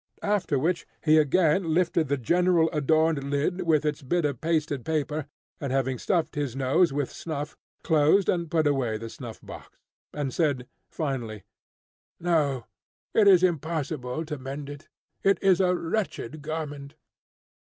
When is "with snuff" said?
6.91-7.55